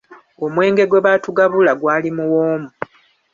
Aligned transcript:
Omwenge 0.45 0.83
gwe 0.87 1.03
baatugabula 1.05 1.71
gwali 1.79 2.09
muwoomu. 2.17 2.69